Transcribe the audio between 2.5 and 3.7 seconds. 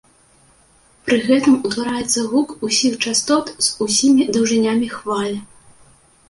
усіх частот